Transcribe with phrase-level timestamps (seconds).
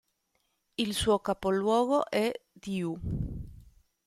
[0.77, 2.99] Il suo capoluogo è Diu.